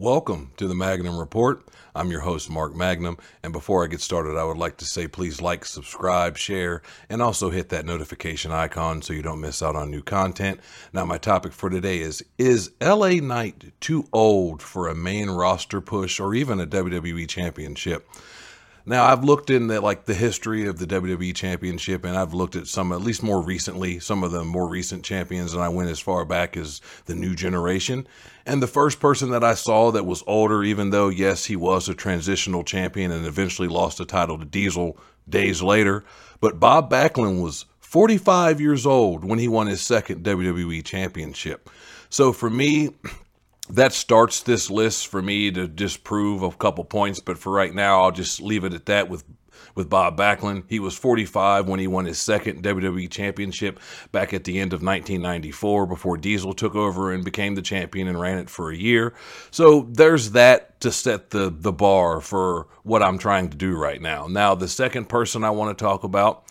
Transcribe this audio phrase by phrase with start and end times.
[0.00, 1.66] Welcome to the Magnum Report.
[1.92, 3.18] I'm your host, Mark Magnum.
[3.42, 7.20] And before I get started, I would like to say please like, subscribe, share, and
[7.20, 10.60] also hit that notification icon so you don't miss out on new content.
[10.92, 15.80] Now, my topic for today is Is LA Knight too old for a main roster
[15.80, 18.08] push or even a WWE championship?
[18.88, 22.56] Now I've looked in the like the history of the WWE Championship, and I've looked
[22.56, 25.90] at some at least more recently, some of the more recent champions, and I went
[25.90, 28.08] as far back as the New Generation.
[28.46, 31.90] And the first person that I saw that was older, even though yes, he was
[31.90, 34.96] a transitional champion and eventually lost the title to Diesel
[35.28, 36.02] days later,
[36.40, 41.68] but Bob Backlund was 45 years old when he won his second WWE Championship.
[42.08, 42.94] So for me,
[43.70, 48.02] that starts this list for me to disprove a couple points, but for right now,
[48.02, 49.24] I'll just leave it at that with
[49.74, 50.64] with Bob Backlund.
[50.68, 53.78] He was 45 when he won his second WWE championship
[54.10, 58.20] back at the end of 1994 before Diesel took over and became the champion and
[58.20, 59.14] ran it for a year.
[59.52, 64.00] So there's that to set the the bar for what I'm trying to do right
[64.00, 64.26] now.
[64.26, 66.44] Now, the second person I want to talk about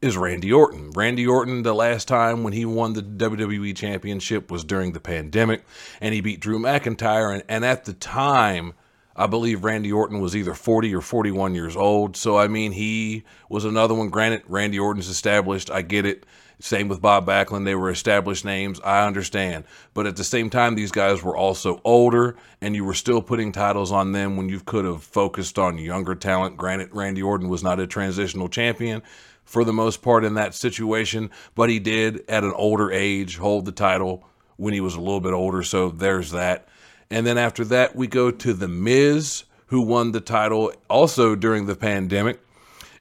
[0.00, 0.90] is Randy Orton.
[0.92, 5.64] Randy Orton, the last time when he won the WWE Championship was during the pandemic,
[6.00, 7.34] and he beat Drew McIntyre.
[7.34, 8.74] And, and at the time,
[9.16, 12.16] I believe Randy Orton was either 40 or 41 years old.
[12.16, 14.10] So, I mean, he was another one.
[14.10, 15.70] Granted, Randy Orton's established.
[15.70, 16.24] I get it.
[16.60, 17.64] Same with Bob Backlund.
[17.64, 18.80] They were established names.
[18.84, 19.64] I understand.
[19.94, 23.52] But at the same time, these guys were also older, and you were still putting
[23.52, 26.56] titles on them when you could have focused on younger talent.
[26.56, 29.02] Granted, Randy Orton was not a transitional champion
[29.48, 33.64] for the most part in that situation, but he did at an older age hold
[33.64, 34.22] the title
[34.56, 35.62] when he was a little bit older.
[35.62, 36.68] So there's that.
[37.10, 41.64] And then after that, we go to The Miz, who won the title also during
[41.64, 42.40] the pandemic.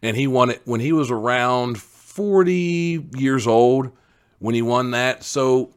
[0.01, 3.91] And he won it when he was around 40 years old
[4.39, 5.25] when he won that.
[5.25, 5.73] So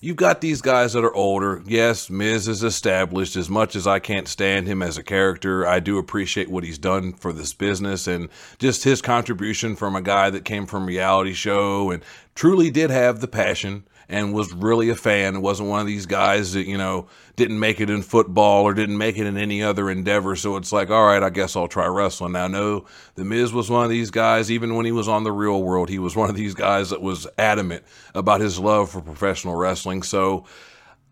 [0.00, 1.62] you've got these guys that are older.
[1.66, 3.36] Yes, Miz is established.
[3.36, 6.78] As much as I can't stand him as a character, I do appreciate what he's
[6.78, 8.28] done for this business and
[8.58, 12.02] just his contribution from a guy that came from reality show and
[12.34, 15.36] truly did have the passion and was really a fan.
[15.36, 17.06] It wasn't one of these guys that, you know,
[17.36, 20.34] didn't make it in football or didn't make it in any other endeavor.
[20.34, 22.32] So it's like, all right, I guess I'll try wrestling.
[22.32, 25.30] Now, no, The Miz was one of these guys, even when he was on the
[25.30, 29.00] real world, he was one of these guys that was adamant about his love for
[29.00, 30.02] professional wrestling.
[30.02, 30.44] So,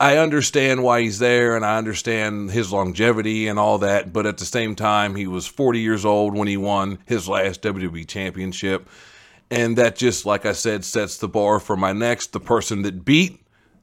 [0.00, 4.38] I understand why he's there and I understand his longevity and all that, but at
[4.38, 8.88] the same time, he was 40 years old when he won his last WWE championship.
[9.50, 12.32] And that just, like I said, sets the bar for my next.
[12.32, 13.40] The person that beat,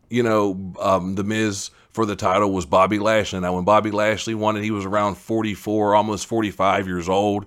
[0.09, 3.39] you know, um, The Miz for the title was Bobby Lashley.
[3.39, 7.45] Now, when Bobby Lashley won it, he was around 44, almost 45 years old.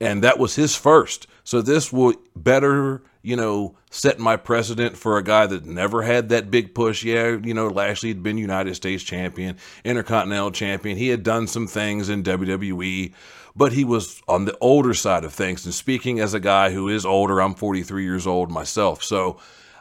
[0.00, 1.26] And that was his first.
[1.44, 6.28] So this will better, you know, setting my precedent for a guy that never had
[6.30, 7.04] that big push.
[7.04, 10.96] Yeah, you know, Lashley had been United States champion, Intercontinental champion.
[10.96, 13.12] He had done some things in WWE
[13.54, 15.64] but he was on the older side of things.
[15.64, 19.02] And speaking as a guy who is older, I'm 43 years old myself.
[19.02, 19.38] So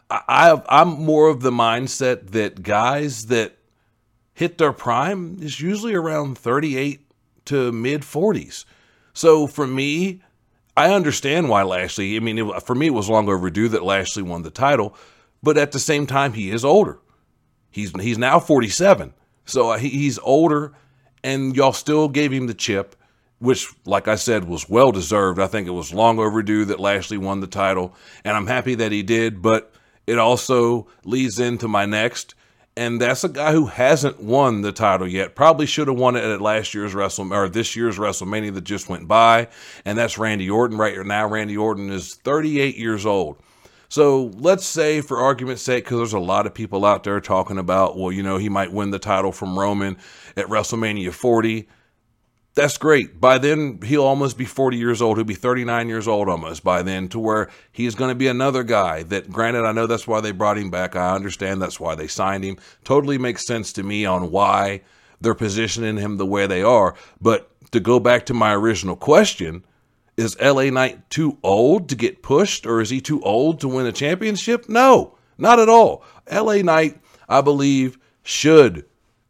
[0.10, 3.58] I, I'm more of the mindset that guys that
[4.34, 7.02] hit their prime is usually around 38
[7.46, 8.66] to mid 40s.
[9.14, 10.22] So for me,
[10.76, 14.24] I understand why Lashley, I mean, it, for me, it was long overdue that Lashley
[14.24, 14.96] won the title,
[15.44, 17.00] but at the same time, he is older.
[17.70, 19.14] He's, he's now 47.
[19.46, 20.74] So uh, he, he's older,
[21.24, 22.96] and y'all still gave him the chip
[23.42, 25.40] which, like I said, was well deserved.
[25.40, 28.92] I think it was long overdue that Lashley won the title, and I'm happy that
[28.92, 29.42] he did.
[29.42, 29.74] But
[30.06, 32.36] it also leads into my next,
[32.82, 35.36] and that's a guy who hasn't won the title yet.
[35.36, 38.90] Probably should have won it at last year's WrestleMania or this year's WrestleMania that just
[38.90, 39.50] went by,
[39.86, 40.80] and that's Randy Orton.
[40.80, 43.38] Right now, Randy Orton is 38 years old.
[43.88, 47.60] So let's say, for argument's sake, because there's a lot of people out there talking
[47.60, 49.96] about, well, you know, he might win the title from Roman
[50.36, 51.68] at WrestleMania 40
[52.54, 53.22] that's great.
[53.22, 55.18] By then, he'll almost be 40 years old.
[55.18, 58.64] He'll be 39 years old almost by then, to where he's going to be another
[58.64, 60.96] guy that, granted, I know that's why they brought him back.
[60.96, 62.58] I understand that's why they signed him.
[62.84, 64.82] Totally makes sense to me on why
[65.22, 66.96] they're positioning him the way they are.
[67.22, 69.64] But to go back to my original question,
[70.18, 73.86] is LA Knight too old to get pushed or is he too old to win
[73.86, 74.68] a championship?
[74.68, 76.04] No, not at all.
[76.30, 77.00] LA Knight,
[77.30, 78.86] I believe, should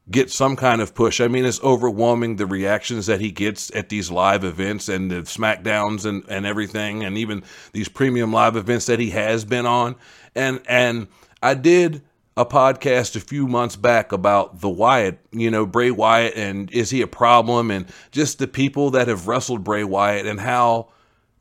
[0.10, 1.22] get some kind of push.
[1.22, 5.22] I mean, it's overwhelming the reactions that he gets at these live events and the
[5.22, 7.44] SmackDowns and, and everything, and even
[7.74, 9.96] these premium live events that he has been on.
[10.36, 11.08] And and
[11.44, 12.02] I did
[12.38, 16.90] a podcast a few months back about the Wyatt, you know, Bray Wyatt, and is
[16.90, 20.90] he a problem, and just the people that have wrestled Bray Wyatt and how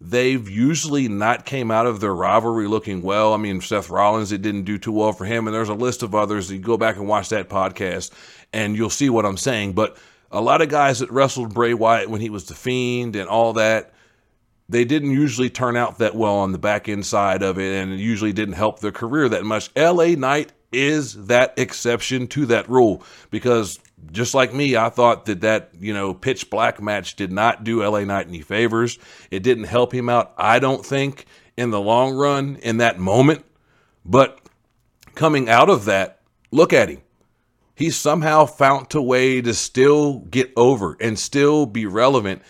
[0.00, 3.34] they've usually not came out of their rivalry looking well.
[3.34, 6.02] I mean, Seth Rollins, it didn't do too well for him, and there's a list
[6.02, 6.50] of others.
[6.50, 8.10] You go back and watch that podcast,
[8.52, 9.74] and you'll see what I'm saying.
[9.74, 9.98] But
[10.30, 13.52] a lot of guys that wrestled Bray Wyatt when he was the Fiend and all
[13.54, 13.92] that,
[14.68, 17.92] they didn't usually turn out that well on the back end side of it, and
[17.92, 19.70] it usually didn't help their career that much.
[19.76, 23.80] LA Knight is that exception to that rule because
[24.12, 27.82] just like me, I thought that that, you know, pitch black match did not do
[27.82, 28.98] LA Knight any favors.
[29.30, 31.26] It didn't help him out, I don't think,
[31.56, 33.44] in the long run in that moment.
[34.04, 34.40] But
[35.14, 36.20] coming out of that,
[36.50, 37.02] look at him.
[37.74, 42.42] He somehow found a way to still get over and still be relevant.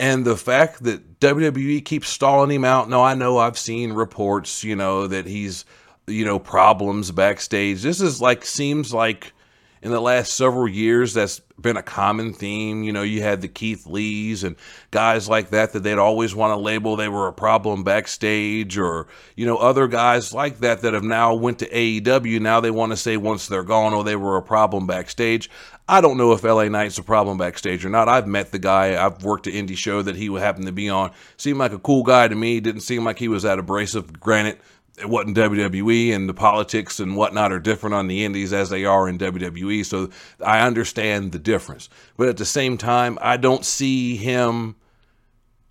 [0.00, 2.90] And the fact that WWE keeps stalling him out.
[2.90, 5.64] No, I know I've seen reports, you know, that he's,
[6.06, 7.82] you know, problems backstage.
[7.82, 9.32] This is like, seems like
[9.84, 12.82] in the last several years that's been a common theme.
[12.82, 14.56] You know, you had the Keith Lees and
[14.90, 19.06] guys like that that they'd always want to label they were a problem backstage or,
[19.36, 22.40] you know, other guys like that that have now went to AEW.
[22.40, 25.50] Now they want to say once they're gone, oh, they were a problem backstage.
[25.86, 28.08] I don't know if LA Knight's a problem backstage or not.
[28.08, 29.04] I've met the guy.
[29.04, 31.12] I've worked an indie show that he happened to be on.
[31.36, 32.58] Seemed like a cool guy to me.
[32.58, 34.18] Didn't seem like he was that abrasive.
[34.18, 34.58] Granted,
[34.98, 38.84] it wasn't WWE and the politics and whatnot are different on the indies as they
[38.84, 39.84] are in WWE.
[39.84, 40.10] So
[40.44, 41.88] I understand the difference.
[42.16, 44.76] But at the same time, I don't see him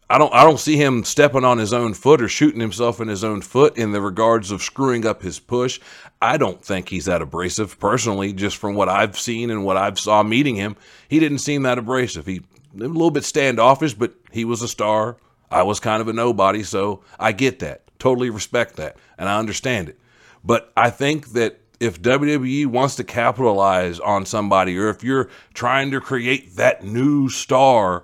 [0.09, 3.07] I don't I don't see him stepping on his own foot or shooting himself in
[3.07, 5.79] his own foot in the regards of screwing up his push.
[6.21, 9.99] I don't think he's that abrasive personally, just from what I've seen and what I've
[9.99, 10.75] saw meeting him.
[11.07, 12.25] He didn't seem that abrasive.
[12.25, 12.41] He
[12.75, 15.17] a little bit standoffish, but he was a star.
[15.49, 17.82] I was kind of a nobody, so I get that.
[18.03, 19.97] Totally respect that and I understand it.
[20.43, 25.89] But I think that if WWE wants to capitalize on somebody or if you're trying
[25.91, 28.03] to create that new star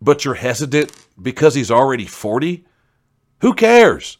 [0.00, 0.90] but you're hesitant
[1.22, 2.64] because he's already 40,
[3.42, 4.18] who cares?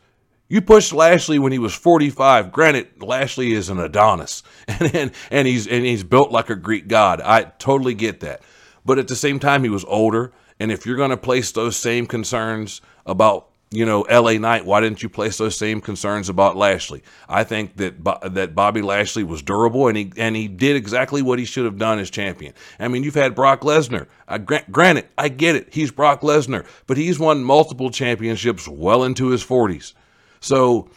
[0.48, 2.52] You pushed Lashley when he was 45.
[2.52, 6.86] Granted, Lashley is an Adonis and, and, and he's and he's built like a Greek
[6.86, 7.20] god.
[7.20, 8.40] I totally get that.
[8.84, 10.30] But at the same time, he was older.
[10.60, 14.81] And if you're going to place those same concerns about you know, LA Knight, why
[14.81, 17.03] didn't you place those same concerns about Lashley?
[17.29, 18.03] I think that
[18.35, 21.79] that Bobby Lashley was durable and he and he did exactly what he should have
[21.79, 22.55] done as champion.
[22.79, 24.06] I mean, you've had Brock Lesnar.
[24.29, 25.69] I, granted, I get it.
[25.73, 29.93] He's Brock Lesnar, but he's won multiple championships well into his 40s.
[30.41, 30.88] So,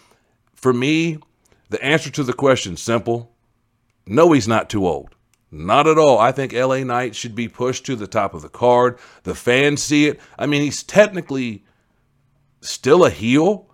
[0.55, 1.19] for me,
[1.69, 3.31] the answer to the question simple.
[4.05, 5.15] No, he's not too old.
[5.51, 6.19] Not at all.
[6.19, 8.99] I think LA Knight should be pushed to the top of the card.
[9.23, 10.19] The fans see it.
[10.37, 11.63] I mean, he's technically
[12.61, 13.67] still a heel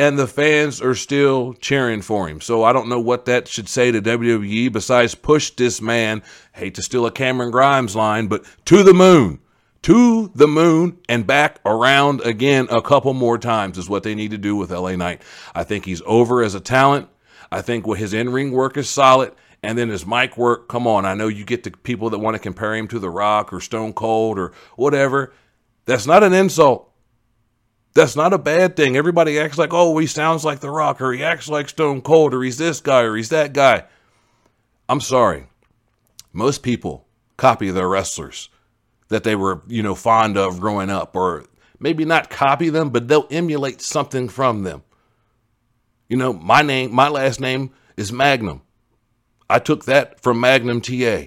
[0.00, 2.40] and the fans are still cheering for him.
[2.40, 6.22] So I don't know what that should say to WWE besides push this man,
[6.54, 9.40] hate to steal a Cameron Grimes line, but to the moon.
[9.82, 14.30] To the moon and back around again a couple more times is what they need
[14.30, 15.22] to do with LA Knight.
[15.54, 17.08] I think he's over as a talent.
[17.50, 19.32] I think what his in ring work is solid.
[19.62, 21.04] And then his mic work, come on.
[21.04, 23.60] I know you get the people that want to compare him to The Rock or
[23.60, 25.34] Stone Cold or whatever.
[25.84, 26.89] That's not an insult.
[27.94, 28.96] That's not a bad thing.
[28.96, 32.34] Everybody acts like, oh, he sounds like The Rock, or he acts like Stone Cold,
[32.34, 33.84] or he's this guy, or he's that guy.
[34.88, 35.46] I'm sorry.
[36.32, 37.06] Most people
[37.36, 38.48] copy their wrestlers
[39.08, 41.44] that they were, you know, fond of growing up, or
[41.80, 44.84] maybe not copy them, but they'll emulate something from them.
[46.08, 48.62] You know, my name, my last name is Magnum.
[49.48, 51.24] I took that from Magnum TA.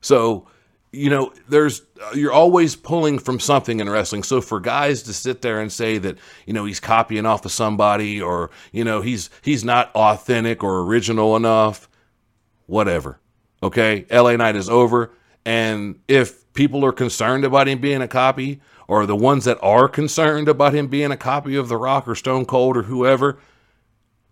[0.00, 0.46] So
[0.92, 4.22] you know, there's uh, you're always pulling from something in wrestling.
[4.22, 7.52] So for guys to sit there and say that, you know, he's copying off of
[7.52, 11.88] somebody or, you know, he's he's not authentic or original enough,
[12.66, 13.20] whatever.
[13.62, 14.06] Okay?
[14.10, 15.12] LA Knight is over
[15.44, 19.88] and if people are concerned about him being a copy or the ones that are
[19.88, 23.38] concerned about him being a copy of The Rock or Stone Cold or whoever,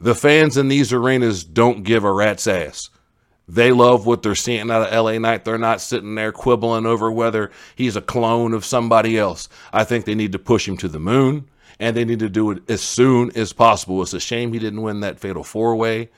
[0.00, 2.90] the fans in these arenas don't give a rat's ass.
[3.46, 5.44] They love what they're seeing out of LA Knight.
[5.44, 9.48] They're not sitting there quibbling over whether he's a clone of somebody else.
[9.72, 11.48] I think they need to push him to the moon
[11.78, 14.00] and they need to do it as soon as possible.
[14.00, 16.08] It's a shame he didn't win that fatal four way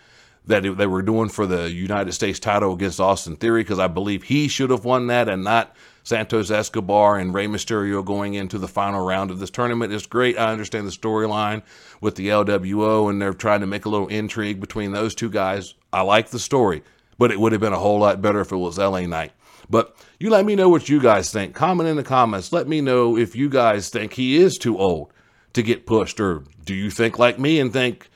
[0.47, 4.23] that they were doing for the United States title against Austin Theory because I believe
[4.23, 8.68] he should have won that and not Santos Escobar and Rey Mysterio going into the
[8.68, 9.92] final round of this tournament.
[9.92, 10.38] It's great.
[10.38, 11.62] I understand the storyline
[12.00, 15.75] with the LWO and they're trying to make a little intrigue between those two guys.
[15.92, 16.85] I like the story
[17.18, 19.32] but it would have been a whole lot better if it was LA Knight.
[19.68, 21.54] But you let me know what you guys think.
[21.54, 22.52] Comment in the comments.
[22.52, 25.12] Let me know if you guys think he is too old
[25.54, 28.08] to get pushed, or do you think like me and think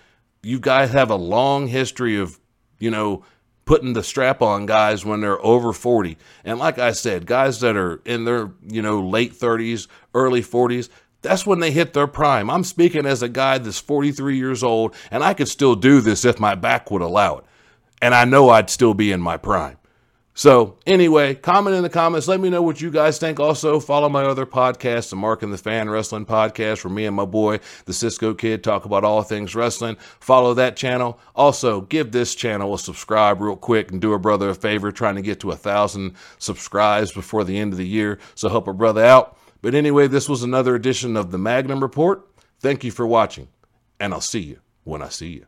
[0.43, 2.39] you guys have a long history of,
[2.79, 3.25] you know,
[3.65, 6.17] putting the strap on guys when they're over 40.
[6.45, 10.89] And like I said, guys that are in their, you know, late 30s, early 40s,
[11.23, 12.51] that's when they hit their prime.
[12.51, 16.25] I'm speaking as a guy that's 43 years old, and I could still do this
[16.25, 17.45] if my back would allow it
[18.01, 19.77] and I know I'd still be in my prime.
[20.33, 22.29] So, anyway, comment in the comments.
[22.29, 23.41] Let me know what you guys think.
[23.41, 27.17] Also, follow my other podcast, the Mark and the Fan Wrestling Podcast, where me and
[27.17, 29.97] my boy, the Cisco Kid, talk about all things wrestling.
[30.21, 31.21] Follow that channel.
[31.35, 35.17] Also, give this channel a subscribe real quick and do a brother a favor, trying
[35.17, 38.19] to get to a thousand subscribes before the end of the year.
[38.35, 39.37] So, help a brother out.
[39.63, 42.27] But anyway, this was another edition of the Magnum Report.
[42.61, 43.49] Thank you for watching,
[43.99, 45.47] and I'll see you when I see you.